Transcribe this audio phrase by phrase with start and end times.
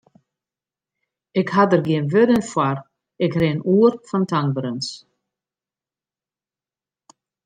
[1.41, 2.77] Ik ha der gjin wurden foar,
[3.25, 4.87] ik rin oer fan tankberens.